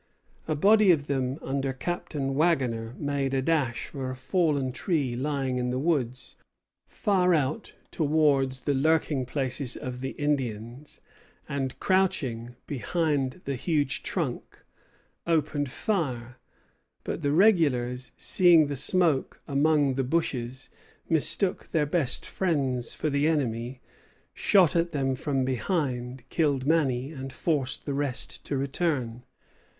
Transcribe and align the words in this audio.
A 0.47 0.55
body 0.55 0.89
of 0.89 1.05
them 1.05 1.37
under 1.43 1.73
Captain 1.73 2.33
Waggoner 2.33 2.95
made 2.97 3.35
a 3.35 3.41
dash 3.43 3.85
for 3.85 4.09
a 4.09 4.15
fallen 4.15 4.71
tree 4.71 5.15
lying 5.15 5.57
in 5.59 5.69
the 5.69 5.77
woods, 5.77 6.35
far 6.87 7.35
out 7.35 7.73
towards 7.91 8.61
the 8.61 8.73
lurking 8.73 9.27
places 9.27 9.77
of 9.77 10.01
the 10.01 10.13
Indians, 10.17 11.01
and, 11.47 11.79
crouching 11.79 12.55
behind 12.65 13.41
the 13.45 13.53
huge 13.53 14.01
trunk, 14.01 14.63
opened 15.27 15.69
fire; 15.69 16.37
but 17.03 17.21
the 17.21 17.31
regulars, 17.31 18.11
seeing 18.17 18.65
the 18.65 18.75
smoke 18.75 19.43
among 19.47 19.93
the 19.93 20.03
bushes, 20.03 20.71
mistook 21.09 21.67
their 21.67 21.85
best 21.85 22.25
friends 22.25 22.95
for 22.95 23.11
the 23.11 23.27
enemy, 23.27 23.81
shot 24.33 24.75
at 24.75 24.93
them 24.93 25.13
from 25.13 25.45
behind, 25.45 26.27
killed 26.29 26.65
many, 26.65 27.11
and 27.11 27.31
forced 27.31 27.85
the 27.85 27.93
rest 27.93 28.43
to 28.43 28.57
return. 28.57 29.21